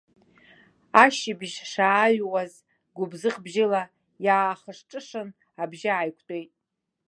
Ашыбжь 1.03 1.57
шааҩуаз, 1.71 2.53
гәыбзыӷ 2.95 3.35
бжьыла 3.43 3.81
иаахышҿышын, 4.25 5.29
абжьы 5.61 5.89
ааиқәтәеит. 5.93 6.51